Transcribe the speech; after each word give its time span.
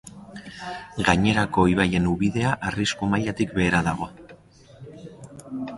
Gainerako 1.09 1.65
ibaien 1.73 2.07
ubidea 2.15 2.55
arrisku 2.71 3.11
mailatik 3.13 3.55
behera 3.61 3.87
dago. 3.91 4.13